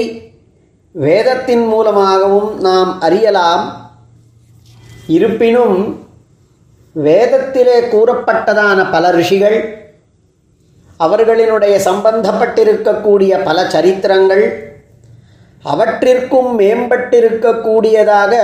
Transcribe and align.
வேதத்தின் 0.92 1.66
மூலமாகவும் 1.66 2.60
நாம் 2.60 3.00
அறியலாம். 3.00 3.94
இருப்பினும் 5.06 6.04
வேதத்திலே 6.96 7.76
கூறப்பட்டதான 7.92 8.90
பல 8.90 9.10
ரிஷிகள் 9.10 9.88
அவர்களினுடைய 11.00 11.78
சம்பந்தப்பட்டிருக்கக்கூடிய 11.84 13.44
பல 13.44 13.62
சரித்திரங்கள் 13.64 14.72
அவற்றிற்கும் 15.64 16.58
மேம்பட்டிருக்கக்கூடியதாக 16.58 18.34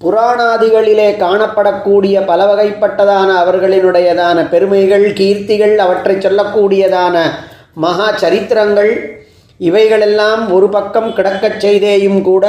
புராணாதிகளிலே 0.00 1.08
காணப்படக்கூடிய 1.18 2.16
பல 2.24 2.40
வகைப்பட்டதான 2.46 3.30
அவர்களினுடையதான 3.40 4.38
பெருமைகள் 4.48 5.06
கீர்த்திகள் 5.12 5.74
அவற்றை 5.78 6.14
சொல்லக்கூடியதான 6.16 7.16
மகா 7.76 8.06
சரித்திரங்கள் 8.16 8.92
இவைகளெல்லாம் 9.60 10.42
ஒரு 10.52 10.68
பக்கம் 10.68 11.10
கிடக்கச் 11.12 11.60
செய்தேயும் 11.60 12.20
கூட 12.22 12.46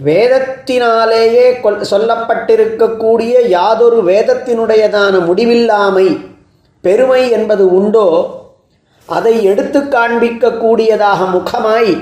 வேதத்தினாலேயே 0.00 1.44
கொல் 1.60 1.78
சொல்லப்பட்டிருக்கக்கூடிய 1.90 3.34
யாதொரு 3.48 3.98
வேதத்தினுடையதான 4.04 5.14
முடிவில்லாமை 5.26 6.08
பெருமை 6.84 7.22
என்பது 7.30 7.64
உண்டோ 7.74 8.08
அதை 9.08 9.34
எடுத்து 9.44 9.80
காண்பிக்கக்கூடியதாக 9.88 11.20
முகமாய் 11.30 11.92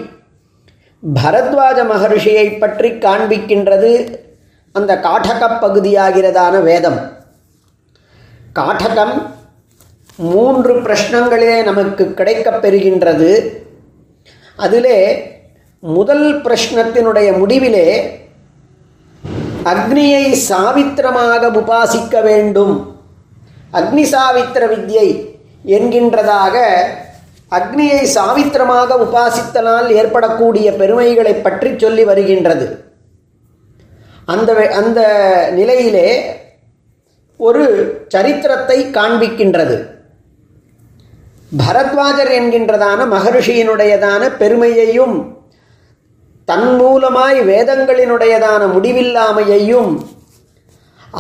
பரத்வாஜ 1.12 1.84
மகர்ஷியை 1.84 2.58
பற்றி 2.58 2.91
காண்பிக்கின்றது 2.91 4.19
அந்த 4.73 4.96
காட்டகப் 4.96 5.58
பகுதியாகிறதான 5.62 6.62
வேதம். 6.62 7.12
காட்டகம் 8.52 9.34
மூன்று 10.17 10.80
பிரஷ்னங்களிலே 10.80 11.64
நமக்கு 11.64 12.14
கிடைக்கப் 12.14 12.67
பெறுகின்றது. 12.67 13.48
அதிலே 14.56 15.23
முதல் 15.78 16.42
பிரஷ்னத்தினுடைய 16.42 17.39
முடிவிலே 17.39 18.11
அக்னியை 19.64 20.36
சாவித்திரமாக 20.48 21.51
உபாசிக்க 21.51 22.23
வேண்டும். 22.23 22.96
அக்னி 23.73 24.02
சாவித்திர 24.02 24.67
வித்யை 24.67 25.39
என்கின்றதாக 25.67 26.83
அக்னியை 27.58 28.00
சாவித்திரமாக 28.14 28.96
உபாசித்தனால் 29.04 29.88
ஏற்படக்கூடிய 30.00 30.68
பெருமைகளை 30.80 31.34
பற்றி 31.46 31.70
சொல்லி 31.78 32.04
வருகின்றது. 32.04 32.66
அந்த 34.32 34.50
அந்த 34.80 35.00
நிலையிலே 35.58 36.08
ஒரு 37.40 37.64
சரித்திரத்தை 38.14 38.78
காண்பிக்கின்றது. 38.98 39.76
பரத்வாஜர் 41.62 42.30
என்கின்றதான 42.38 43.00
மகர்ஷியினுடையதான 43.14 44.22
பெருமையையும் 44.38 45.16
தன் 46.48 46.70
மூலமாய் 46.80 47.38
வேதங்களினுடையதான 47.50 48.62
முடிவில்லாமையையும் 48.72 49.92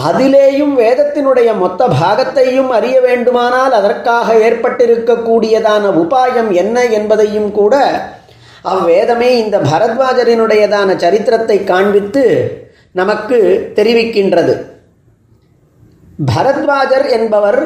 அதிலேயும் 0.02 0.74
வேதத்தினுடைய 0.78 1.58
மொத்த 1.58 1.88
பாகத்தையும் 1.88 2.68
அறிய 2.68 3.00
வேண்டுமானால் 3.00 3.72
அதற்காக 3.72 4.34
ஏற்பட்டிருக்கக்கூடியதான 4.34 5.84
உபாயம் 6.02 6.50
என்ன 6.52 6.84
என்பதையும் 6.84 7.52
கூட 7.52 7.74
அவ்வேதமே 8.62 9.38
இந்த 9.38 9.58
பரத்வாஜரினுடையதான 9.58 10.96
சரித்திரத்தை 10.96 11.64
காண்பித்து 11.64 12.24
நமக்கு 12.92 13.38
தெரிவிக்கின்றது. 13.74 14.54
பரத்வாஜர் 16.34 17.06
என்பவர் 17.08 17.60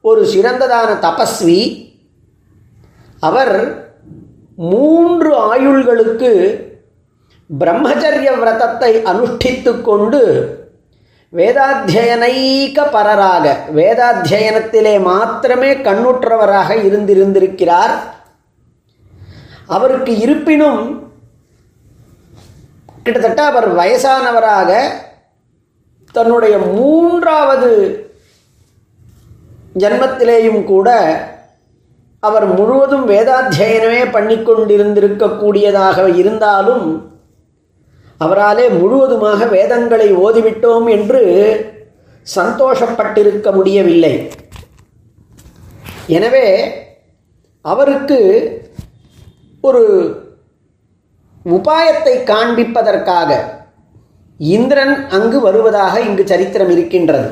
ஒரு 0.00 0.22
சிறந்ததான 0.26 0.90
தபஸ்வி. 1.06 1.60
அவர் 3.20 3.56
மூன்று 4.54 5.54
ஆயுள்களுக்கு 5.54 6.32
பிரம்மச்சரிய 7.58 8.38
விரதத்தை 8.38 8.96
அனுஷ்டித்து 8.96 9.80
கொண்டு 9.80 10.22
வேதாத்தியனைக்க 11.32 12.78
பரராக 12.92 13.46
வேதாத்தியனத்திலே 13.78 14.94
மாத்திரமே 15.08 15.70
கண்ணுற்றவராக 15.86 16.70
இருந்திருந்திருக்கிறார். 16.88 17.94
அவருக்கு 19.66 20.12
இருப்பினும் 20.18 20.82
கிட்டத்தட்ட 23.02 23.42
அவர் 23.50 23.68
வயசானவராக 23.76 24.70
தன்னுடைய 26.14 26.54
மூன்றாவது 26.58 27.72
ஜன்மத்திலேயும் 29.82 30.64
கூட 30.64 30.88
அவர் 32.22 32.46
முழுவதும் 32.58 33.06
வேதாத்தியனமே 33.08 34.02
பண்ணிக்கொண்டிருந்திருக்கக்கூடியதாக 34.14 35.98
இருந்தாலும் 36.16 36.86
அவராலே 38.24 38.66
முழுவதுமாக 38.78 39.46
வேதங்களை 39.56 40.08
ஓதிவிட்டோம் 40.26 40.86
என்று 40.96 41.22
சந்தோஷப்பட்டிருக்க 42.26 43.48
முடியவில்லை. 43.58 44.14
எனவே 46.16 46.46
அவருக்கு 47.64 48.18
ஒரு 49.68 49.84
உபாயத்தை 51.56 52.14
காண்பிப்பதற்காக 52.32 53.30
இந்திரன் 54.54 54.94
அங்கு 55.16 55.38
வருவதாக 55.46 55.94
இங்கு 56.08 56.24
சரித்திரம் 56.32 56.72
இருக்கின்றது. 56.74 57.30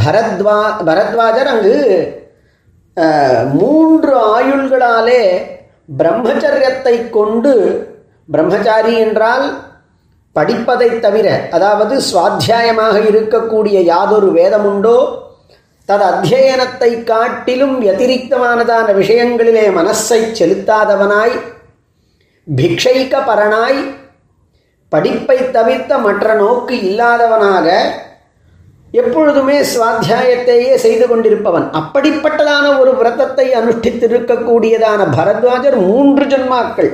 பரத்வா 0.00 0.58
பரத்வாஜர் 0.88 1.50
அங்கு 1.54 1.74
மூன்று 3.60 4.12
ஆயுள்களாலே 4.36 5.22
பிரம்மச்சரியத்தை 6.00 6.94
கொண்டு 7.18 7.52
பிரம்மச்சாரி 8.28 8.98
என்றால் 8.98 9.46
படிப்பதை 10.32 11.00
தவிர 11.00 11.48
அதாவது 11.50 12.00
சுவாத்தியாயமாக 12.12 12.96
இருக்கக்கூடிய 13.10 13.80
யாதொரு 13.84 14.28
வேதமுண்டோ 14.32 14.96
தது 15.88 16.04
அத்தியனத்தை 16.04 17.04
காட்டிலும் 17.04 17.74
வத்திரிக்தமானதான 17.82 18.94
விஷயங்களிலே 18.94 19.64
மனசை 19.78 20.20
செலுத்தாதவனாய் 20.38 21.34
பிக்ஷைக்க 22.56 23.14
பரனாய் 23.26 23.80
படிப்பை 24.88 25.50
தவிர்த்த 25.50 25.98
மற்ற 25.98 26.34
நோக்கு 26.34 26.74
இல்லாதவனாக 26.80 27.68
எப்பொழுதுமே 28.92 29.60
சுவாத்தியாயத்தையே 29.60 30.74
செய்து 30.74 31.06
கொண்டிருப்பவன். 31.06 31.64
அப்படிப்பட்டதான 31.72 32.78
ஒரு 32.78 32.96
விரதத்தை 32.96 33.46
அனுஷ்டித்திருக்கக்கூடியதான 33.54 35.00
பரத்வாஜர் 35.16 35.76
மூன்று 35.86 36.24
ஜன்மாக்கள். 36.24 36.90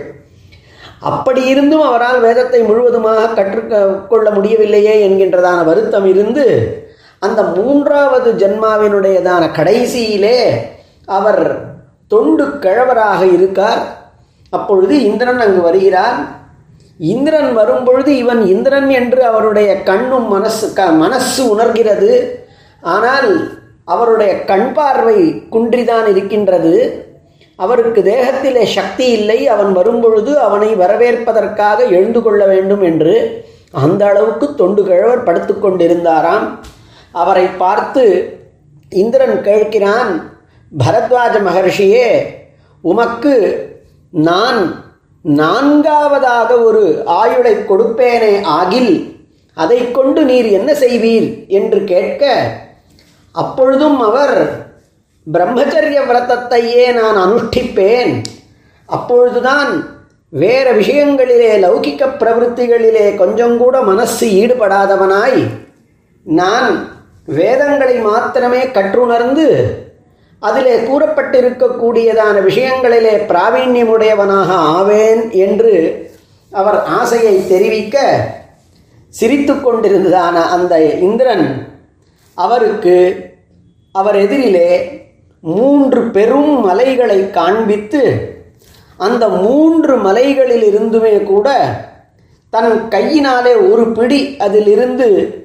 அப்படி 1.00 1.47
இருந்தும் 1.47 1.82
அவரால் 1.82 2.20
வேதத்தை 2.20 2.61
முழுவதுமாக 2.62 3.26
கற்றுக்கொள்ள 3.26 4.31
முடியவில்லையே 4.31 5.08
என்கின்றதான 5.08 5.64
வருத்தம் 5.64 6.06
இருந்து 6.06 6.44
அந்த 7.19 7.43
மூன்றாவது 7.43 8.32
ஜென்மாவினுடையதான 8.32 9.44
கடைசியிலே 9.58 10.38
அவர் 11.05 11.69
தொண்டு 12.08 12.44
கிழவராக 12.44 13.32
இருக்கார். 13.32 13.82
அப்பொழுது 14.50 15.02
இந்திரன் 15.05 15.41
அங்கு 15.41 15.61
வருகிறார். 15.61 16.19
இந்திரன் 16.99 17.53
வரும்பொழுது 17.53 18.17
இவன் 18.17 18.46
இந்திரன் 18.46 18.88
என்று 18.91 19.25
அவருடைய 19.25 19.82
கண்ணும் 19.82 20.29
மனசு 20.29 20.73
க 20.73 20.87
மனசு 20.87 21.50
உணர்கிறது. 21.50 22.43
ஆனால் 22.81 23.31
அவருடைய 23.85 24.44
கண் 24.44 24.73
பார்வை 24.73 25.19
குன்றிதான் 25.50 26.08
இருக்கின்றது. 26.08 26.75
அவருக்கு 27.60 28.00
தேகத்திலே 28.02 28.64
சக்தி 28.64 29.06
இல்லை 29.10 29.48
அவன் 29.48 29.72
வரும்பொழுது 29.72 30.38
அவனை 30.38 30.74
வரவேற்பதற்காக 30.74 31.84
எழுந்து 31.84 32.22
கொள்ள 32.22 32.46
வேண்டும் 32.46 32.82
என்று 32.82 33.14
அந்த 33.70 34.06
அளவுக்கு 34.06 34.54
தொண்டு 34.54 34.82
கிழவர் 34.84 35.22
படுத்து 35.22 35.54
கொண்டிருந்தாராம். 35.54 36.46
அவரை 37.14 37.46
பார்த்து 37.62 38.04
இந்திரன் 38.92 39.38
கேட்கிறான் 39.40 40.12
பரத்வாஜ 40.72 41.34
மகர்ஷியே 41.48 42.08
உமக்கு 42.84 43.34
நான் 44.10 44.60
நான்காவதாக 45.24 46.50
ஒரு 46.58 46.82
ஆயுளை 47.06 47.54
கொடுப்பேனே 47.68 48.32
ஆகில் 48.42 48.92
அதை 49.56 49.90
கொண்டு 49.90 50.24
நீர் 50.24 50.48
என்ன 50.50 50.70
செய்வீர்? 50.72 51.28
என்று 51.48 51.84
கேட்க 51.84 52.24
அப்பொழுதும் 53.34 54.00
அவர் 54.00 54.36
பிரம்மச்சரிய 55.26 55.99
விரதத்தையே 56.06 56.84
நான் 56.93 57.17
அனுஷ்டிப்பேன். 57.17 58.12
அப்பொழுதுதான் 58.88 59.72
வேற 60.32 60.72
விஷயங்களிலே 60.72 61.50
லௌகிக்க 61.64 62.02
பிரவೃತ್ತಿகளிலே 62.20 63.17
கொஞ்சம் 63.17 63.56
கூட 63.56 63.81
மனசு 63.81 64.26
ஈடுபடாதவனாய் 64.43 65.40
நான் 66.26 66.69
வேதங்களை 67.28 67.96
மாத்திரமே 67.99 68.70
கற்றுணர்ந்து 68.70 69.46
அதிலே 70.43 70.75
கூறப்பட்டிருக்கக்கூடியதான 70.81 72.37
விஷயங்களிலே 72.43 73.14
பிராவீண்யமுடையவனாக 73.31 74.50
ஆவேன் 74.76 75.31
என்று 75.31 75.75
அவர் 76.52 76.78
ஆசையை 76.84 77.34
தெரிவிக்க 77.49 77.96
சிரித்து 79.14 79.55
கொண்டிருந்ததான 79.55 80.37
அந்த 80.49 80.75
இந்திரன் 81.00 81.46
அவருக்கு 82.38 82.96
அவர் 83.94 84.17
எதிரிலே 84.17 84.70
மூன்று 85.44 86.10
பெரும் 86.10 86.60
மலைகளை 86.60 87.31
காண்பித்து 87.31 88.34
அந்த 89.00 89.28
மூன்று 89.38 89.98
மலைகளில் 89.98 90.62
இருந்துமே 90.62 91.25
கூட 91.25 91.48
தன் 92.52 92.88
கையினாலே 92.88 93.70
ஒரு 93.70 93.92
பிடி 93.92 94.38
அதிலிருந்து 94.38 95.38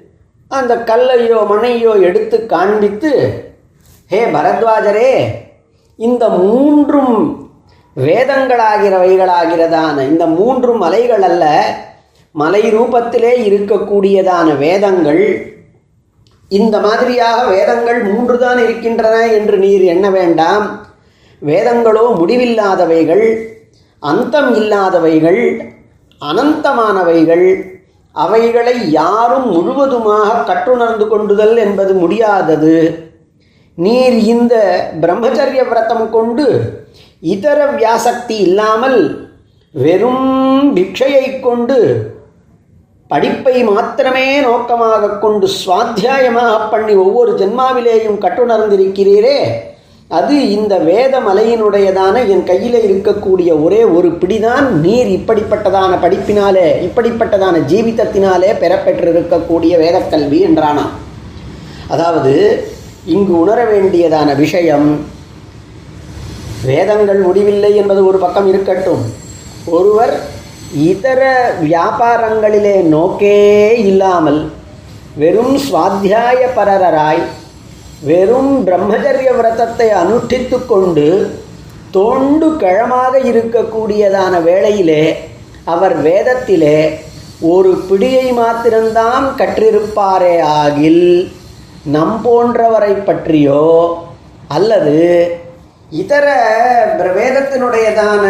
அந்த 0.52 0.86
கல்லையோ 0.86 1.46
மனையோ 1.50 2.02
எடுத்து 2.02 2.46
காண்பித்து 2.46 3.44
ஹே 4.12 4.32
பரத்வாஜரே 4.32 5.42
இந்த 6.00 6.30
மூன்றும் 6.40 7.46
வேதங்களாகிறவைகளாகிறதான 7.96 10.08
இந்த 10.08 10.28
மூன்று 10.34 10.76
மலைகள் 10.76 11.22
அல்ல 11.22 11.76
மலை 12.36 12.72
ரூபத்திலே 12.72 13.46
இருக்கக்கூடியதான 13.46 14.58
வேதங்கள் 14.58 15.55
இந்த 16.52 16.80
மாதிரியாக 16.80 17.40
வேதங்கள் 17.48 18.04
மூன்று 18.04 18.38
தான் 18.38 18.58
இருக்கின்றன 18.58 19.16
என்று 19.28 19.58
நீர் 19.58 19.84
எண்ண 19.84 20.10
வேண்டாம். 20.10 20.66
வேதங்களோ 21.42 22.04
முடிவில்லாதவைகள் 22.20 23.26
அந்தம் 24.00 24.52
இல்லாதவைகள் 24.56 25.42
அனந்தமானவைகள் 26.22 27.48
அவைகளை 28.12 28.92
யாரும் 28.92 29.48
முழுவதுமாக 29.52 30.44
கற்றுணர்ந்து 30.44 31.08
கொண்டுதல் 31.08 31.58
என்பது 31.58 31.94
முடியாதது. 31.94 32.78
நீர் 33.78 34.18
இந்த 34.34 34.56
பிரம்மச்சரிய 35.02 35.62
விரதம் 35.70 36.10
கொண்டு 36.10 36.46
இதர 37.20 37.66
வியாசக்தி 37.66 38.38
இல்லாமல் 38.38 39.00
வெறும் 39.72 40.28
பிக்ஷையை 40.74 41.40
கொண்டு 41.40 41.80
படிப்பை 43.08 43.64
மாத்திரமே 43.64 44.28
நோக்கமாக 44.42 45.08
கொண்டு 45.08 45.48
சுவாத்தியாயமாக 45.60 46.70
பண்ணி 46.70 46.94
ஒவ்வொரு 46.96 47.32
ஜென்மாவிலேயும் 47.38 48.20
கட்டுணர்ந்திருக்கிறீரே 48.24 49.40
அது 50.08 50.36
இந்த 50.50 50.74
வேத 50.78 51.20
மலையினுடையதான 51.20 52.16
என் 52.28 52.44
கையில் 52.44 52.78
இருக்கக்கூடிய 52.88 53.50
ஒரே 53.64 53.84
ஒரு 53.84 54.10
பிடிதான். 54.22 54.68
நீர் 54.84 55.10
இப்படிப்பட்டதான 55.18 55.92
படிப்பினாலே 56.04 56.68
இப்படிப்பட்டதான 56.88 57.62
ஜீவிதத்தினாலே 57.72 58.50
பெறப்பெற்றிருக்கக்கூடிய 58.62 59.74
வேதக்கல்வி 59.84 60.40
என்றானாம் 60.48 60.94
அதாவது 61.88 62.34
இங்கு 63.06 63.34
உணர 63.40 63.60
வேண்டியதான 63.72 64.36
விஷயம் 64.36 64.88
வேதங்கள் 66.64 67.22
முடிவில்லை 67.22 67.76
என்பது 67.76 68.08
ஒரு 68.08 68.18
பக்கம் 68.18 68.48
இருக்கட்டும். 68.48 69.04
ஒருவர் 69.66 70.16
இதர 70.82 71.22
வியாபாரங்களிலே 71.62 72.76
நோக்கே 72.90 73.38
இல்லாமல் 73.84 74.40
வெறும் 75.18 75.56
சுவாத்தியாயபரராய் 75.58 77.24
வெறும் 78.04 78.52
பிரம்மச்சரிய 78.66 79.30
விரதத்தை 79.34 79.88
அனுஷ்டித்து 79.94 80.58
கொண்டு 80.66 81.08
தோண்டு 81.92 82.48
கிழமாக 82.58 83.14
இருக்கக்கூடியதான 83.24 84.42
வேளையிலே 84.42 85.04
அவர் 85.66 85.96
வேதத்திலே 86.02 86.80
ஒரு 87.46 87.72
பிடியை 87.88 88.28
மாத்திரம்தான் 88.32 89.26
கற்றிருப்பாரே 89.38 90.36
ஆகில் 90.58 91.08
நம் 91.86 92.16
போன்றவரை 92.24 92.94
பற்றியோ 93.02 93.64
அல்லது 94.48 94.98
இதர 95.94 96.28
வேதத்தினுடையதான 97.16 98.24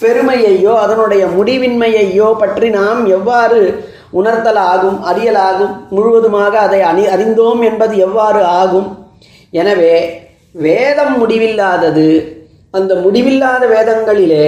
பெருமையையோ 0.00 0.72
அதனுடைய 0.76 1.26
முடிவின்மையையோ 1.36 2.28
பற்றி 2.38 2.68
நாம் 2.70 3.06
எவ்வாறு 3.08 3.60
உணர்த்தலாகும் 4.12 4.98
அறியலாகும் 5.06 5.74
முழுவதுமாக 5.90 6.54
அதை 6.58 6.80
அணி 6.82 7.04
அறிந்தோம் 7.06 7.62
என்பது 7.62 7.96
எவ்வாறு 7.98 8.40
ஆகும்? 8.56 8.88
எனவே 9.52 9.94
வேதம் 10.60 11.14
முடிவில்லாதது 11.18 12.08
அந்த 12.74 12.94
முடிவில்லாத 12.96 13.62
வேதங்களிலே 13.66 14.46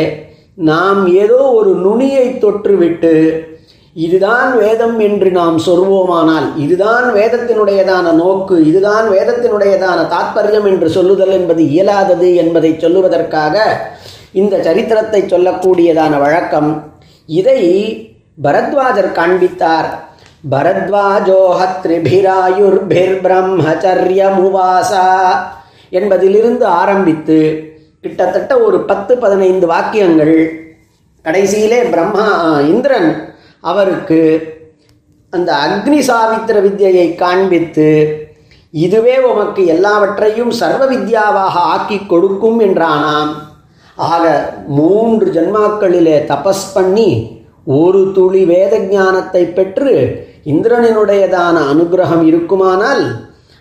நாம் 0.59 1.01
ஏதோ 1.17 1.41
ஒரு 1.53 1.73
நுனியை 1.83 2.27
தொற்றுவிட்டு 2.39 3.15
இதுதான் 3.97 4.51
வேதம் 4.59 4.99
என்று 5.01 5.31
நாம் 5.31 5.59
சொல்வோமானால் 5.59 6.47
இதுதான் 6.57 7.07
வேதத்தினுடையதான 7.15 8.13
நோக்கு 8.15 8.57
இதுதான் 8.65 9.07
வேதத்தினுடையதான 9.11 10.01
தாத்பரியம் 10.09 10.67
என்று 10.67 10.89
சொல்லுதல் 10.89 11.33
என்பது 11.33 11.63
இயலாதது 11.71 12.29
என்பதை 12.37 12.71
சொல்லுவதற்காக 12.77 13.55
இந்த 14.33 14.55
சரித்திரத்தை 14.67 15.21
சொல்லக்கூடியதான 15.23 16.19
வழக்கம் 16.25 16.71
இதை 17.39 17.61
பரத்வாஜர் 18.45 19.17
காண்பித்தார். 19.19 19.89
பரத்வாஜோஹத்ரிபிராயுர்பிர் 20.51 23.17
பிரம்மச்சரியமுவாசா 23.25 25.07
என்பதிலிருந்து 25.91 26.65
ஆரம்பித்து 26.83 27.39
கிட்டத்தட்ட 28.01 28.53
ஒரு 28.67 28.79
பத்து 28.91 29.13
பதினைந்து 29.25 29.67
வாக்கியங்கள். 29.67 30.39
கடைசியிலே 31.25 31.81
பிரம்மா 31.91 32.27
இந்திரன் 32.73 33.11
அவருக்கு 33.61 34.21
அந்த 35.31 35.51
அக்னி 35.65 35.99
சாவித்திர 36.09 36.57
வித்யை 36.67 37.09
காண்பித்து 37.15 37.89
இதுவே 38.71 39.17
உமக்கு 39.31 39.63
எல்லாவற்றையும் 39.75 40.53
சர்வ 40.61 40.83
வித்யாவாக 40.93 41.55
ஆக்கி 41.75 41.99
கொடுக்கும் 42.13 42.59
என்றானாம். 42.67 43.33
ஆக 44.09 44.25
மூன்று 44.69 45.27
ஜன்மாக்களிலே 45.33 46.17
தபஸ் 46.27 46.67
பண்ணி 46.75 47.11
ஒரு 47.77 48.01
துளி 48.13 48.43
வேத 48.45 48.75
ஞானத்தை 48.89 49.43
பெற்று 49.51 49.95
இந்திரனினுடையதான 50.47 51.57
அனுகிரகம் 51.69 52.23
இருக்குமானால் 52.23 53.03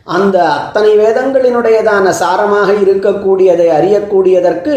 அந்த 0.07 0.37
அத்தனை 0.49 0.91
வேதங்களினுடையதான 0.97 2.09
சாரமாக 2.19 2.69
இருக்கக்கூடியதை 2.83 3.67
அறியக்கூடியதற்கு 3.69 4.75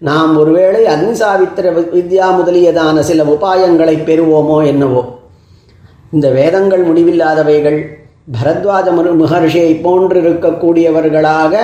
நாம் 0.00 0.36
ஒருவேளை 0.36 0.82
அக்னிசாவித்திர 0.86 1.72
வித்யா 1.92 2.28
முதலியதான 2.36 2.98
சில 3.00 3.24
உபாயங்களை 3.24 3.96
பெறுவோமோ 4.02 4.58
என்னவோ 4.64 5.02
இந்த 6.12 6.28
வேதங்கள் 6.30 6.84
முடிவில்லாதவைகள் 6.84 7.80
பரத்வாஜ 8.32 8.88
மரு 8.90 9.10
மகர்ஷியை 9.14 9.72
போன்றிருக்கக்கூடியவர்களாக 9.82 11.54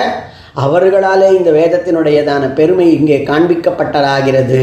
அவர்களாலே 0.63 1.29
இந்த 1.37 1.49
வேதத்தினுடையதான 1.51 2.43
பெருமை 2.59 2.87
இங்கே 2.97 3.17
காண்பிக்கப்பட்டதாகிறது. 3.29 4.61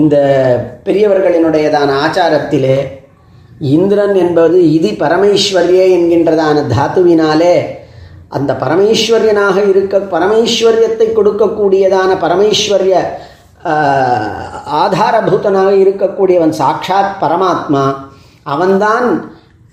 இந்த 0.00 0.16
பெரியவர்களினுடையதான 0.86 1.90
ஆச்சாரத்திலே 2.04 2.76
இந்திரன் 3.76 4.14
என்பது 4.14 4.58
இது 4.72 4.90
பரமேஸ்வரியே 5.02 5.86
என்கின்றதான 5.96 6.62
தாத்துவினாலே 6.74 7.54
அந்த 8.36 8.52
பரமேஸ்வரியனாக 8.62 9.56
இருக்க 9.72 9.98
பரமேஸ்வரியத்தை 10.14 11.08
கொடுக்கக்கூடியதான 11.18 12.10
பரமேஸ்வரிய 12.24 12.94
ஆதாரபூதனாக 14.82 15.72
இருக்கக்கூடியவன் 15.82 16.54
சாட்சாத் 16.60 17.18
பரமாத்மா 17.22 17.84
அவன்தான் 18.54 19.08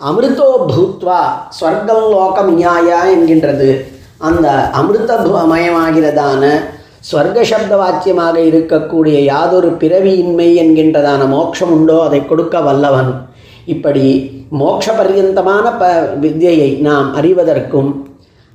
அமிர்தோ 0.10 0.50
பூத்வா 0.72 1.22
ஸ்வர்க்கம் 1.60 2.10
லோகம் 2.16 2.52
நியாயா 2.58 3.00
என்கின்றது. 3.16 3.70
அந்த 4.28 4.48
அமிர்த 4.80 5.12
மயமாகிறதான 5.52 6.44
ஸ்வர்க 7.10 7.42
சப்த 7.42 7.74
வாச்சியமாக 7.82 8.38
இருக்கக்கூடிய 8.50 9.18
யாதொரு 9.24 9.70
பிறவியின்மை 9.82 10.48
என்கின்றதான 10.64 11.28
மோட்சம் 11.28 11.72
உண்டோ 11.72 11.98
அதை 12.08 12.26
கொடுக்க 12.26 12.60
வல்லவன். 12.60 13.12
இப்படி 13.66 14.06
மோட்ச 14.62 14.86
பர்யந்தமான 14.98 15.66
ப 15.78 15.88
வித்தியை 16.22 16.70
நாம் 16.88 17.14
அறிவதற்கும் 17.14 17.92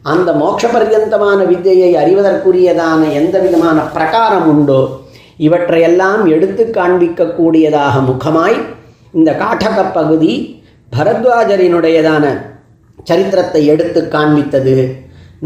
அந்த 0.02 0.32
மோட்ச 0.32 0.68
பர்யந்தமான 0.72 1.38
வித்தியை 1.44 1.90
அறிவதற்குரியதான 2.02 3.12
எந்த 3.12 3.38
விதமான 3.38 3.80
பிரகாரம் 3.80 4.48
உண்டோ 4.48 4.80
இவற்றையெல்லாம் 5.36 6.26
எடுத்து 6.26 6.64
காண்பிக்கக்கூடியதாக 6.64 7.94
முகமாய் 8.10 8.58
இந்த 9.12 9.32
காட்டக 9.32 9.92
பகுதி 9.92 10.62
பரத்வாஜரினுடையதான 10.96 12.24
சரித்திரத்தை 13.04 13.66
எடுத்து 13.66 14.08
காண்பித்தது. 14.12 15.02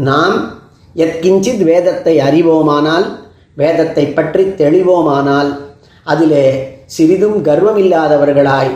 நாம் 0.07 0.51
எத்கிஞ்சித் 0.95 1.63
வேதத்தை 1.63 2.19
அறிவோமானால் 2.19 3.05
வேதத்தை 3.53 4.05
பற்றி 4.07 4.43
தெளிவோமானால் 4.43 5.59
அதிலே 6.03 6.75
சிறிதும் 6.85 7.45
கர்வமில்லாதவர்களாய் 7.45 8.71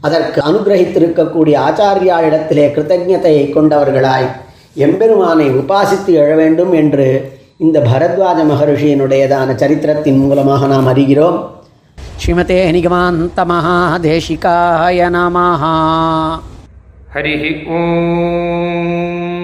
அதற்கு 0.00 0.40
அனுகிரகித்திருக்கக்கூடிய 0.40 1.56
ஆச்சாரியா 1.66 2.24
இடத்திலே 2.24 2.66
கிருத்தஜதையை 2.66 3.52
கொண்டவர்களாய் 3.52 4.26
எம்பெருமானை 4.76 5.50
உபாசித்து 5.50 6.06
எழ 6.06 6.34
வேண்டும் 6.34 6.72
என்று 6.72 7.38
இந்த 7.56 7.80
பரத்வாஜ 7.80 8.38
மகரிஷியினுடையதான 8.44 9.54
சரித்திரத்தின் 9.54 10.18
மூலமாக 10.18 10.66
நாம் 10.66 10.86
அறிகிறோம். 10.86 11.38
ஸ்ரீமதே 12.20 12.70
நிகமாந்த 12.70 13.44
மகாதேசிகாய 13.44 15.10
நமஹா. 15.10 15.74
ஹரி 17.14 17.66
ஓம். 17.68 19.43